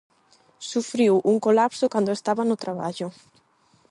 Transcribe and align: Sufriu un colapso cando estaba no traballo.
Sufriu 0.69 1.13
un 1.31 1.37
colapso 1.45 1.85
cando 1.93 2.11
estaba 2.13 2.43
no 2.49 2.59
traballo. 2.63 3.07